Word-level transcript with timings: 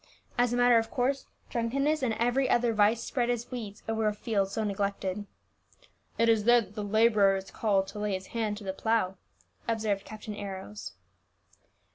As 0.35 0.51
a 0.51 0.57
matter 0.57 0.79
of 0.79 0.89
course, 0.89 1.27
drunkenness 1.51 2.01
and 2.01 2.15
every 2.15 2.49
other 2.49 2.73
vice 2.73 3.03
spread 3.03 3.29
as 3.29 3.51
weeds 3.51 3.83
over 3.87 4.07
a 4.07 4.15
field 4.15 4.49
so 4.49 4.63
neglected." 4.63 5.27
"It 6.17 6.27
is 6.27 6.45
there 6.45 6.61
that 6.61 6.73
the 6.73 6.83
labourer 6.83 7.35
is 7.35 7.51
called 7.51 7.85
to 7.89 7.99
lay 7.99 8.13
his 8.15 8.25
hand 8.33 8.57
to 8.57 8.63
the 8.63 8.73
plough," 8.73 9.17
observed 9.67 10.03
Captain 10.03 10.33
Arrows. 10.33 10.93